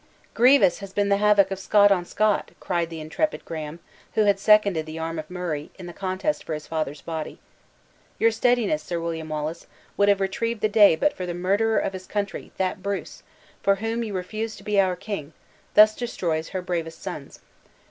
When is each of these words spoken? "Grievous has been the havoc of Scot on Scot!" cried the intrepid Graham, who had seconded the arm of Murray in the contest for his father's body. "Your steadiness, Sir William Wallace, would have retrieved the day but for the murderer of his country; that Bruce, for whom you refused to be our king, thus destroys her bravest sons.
"Grievous 0.33 0.79
has 0.79 0.93
been 0.93 1.09
the 1.09 1.17
havoc 1.17 1.51
of 1.51 1.59
Scot 1.59 1.91
on 1.91 2.05
Scot!" 2.05 2.49
cried 2.59 2.89
the 2.89 2.99
intrepid 2.99 3.45
Graham, 3.45 3.79
who 4.15 4.23
had 4.23 4.39
seconded 4.39 4.87
the 4.87 4.97
arm 4.97 5.19
of 5.19 5.29
Murray 5.29 5.69
in 5.77 5.85
the 5.85 5.93
contest 5.93 6.43
for 6.43 6.55
his 6.55 6.65
father's 6.65 7.03
body. 7.03 7.37
"Your 8.17 8.31
steadiness, 8.31 8.81
Sir 8.81 8.99
William 8.99 9.29
Wallace, 9.29 9.67
would 9.97 10.09
have 10.09 10.19
retrieved 10.19 10.61
the 10.61 10.69
day 10.69 10.95
but 10.95 11.13
for 11.13 11.27
the 11.27 11.35
murderer 11.35 11.77
of 11.77 11.93
his 11.93 12.07
country; 12.07 12.51
that 12.57 12.81
Bruce, 12.81 13.21
for 13.61 13.75
whom 13.75 14.01
you 14.03 14.13
refused 14.15 14.57
to 14.57 14.63
be 14.63 14.81
our 14.81 14.95
king, 14.95 15.33
thus 15.75 15.95
destroys 15.95 16.49
her 16.49 16.63
bravest 16.63 16.99
sons. 17.03 17.39